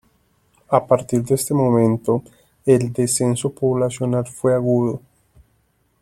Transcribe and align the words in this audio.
A 0.69 0.87
partir 0.87 1.21
de 1.23 1.35
ese 1.35 1.53
momento, 1.53 2.23
el 2.65 2.91
descenso 2.91 3.53
poblacional 3.53 4.25
fue 4.25 4.55
agudo. 4.55 4.99